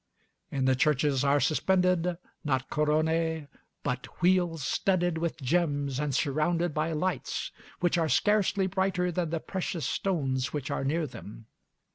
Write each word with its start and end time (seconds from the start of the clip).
In 0.49 0.65
the 0.65 0.75
churches 0.75 1.23
are 1.23 1.39
suspended, 1.39 2.17
not 2.43 2.71
coronae, 2.71 3.47
but 3.83 4.07
wheels 4.19 4.63
studded 4.63 5.19
with 5.19 5.37
gems 5.43 5.99
and 5.99 6.15
surrounded 6.15 6.73
by 6.73 6.91
lights, 6.91 7.51
which 7.81 7.99
are 7.99 8.09
scarcely 8.09 8.65
brighter 8.65 9.11
than 9.11 9.29
the 9.29 9.39
precious 9.39 9.85
stones 9.85 10.53
which 10.53 10.71
are 10.71 10.83
near 10.83 11.05
them. 11.05 11.45